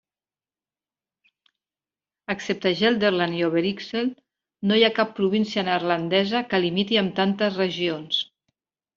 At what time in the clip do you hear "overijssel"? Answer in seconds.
3.47-4.09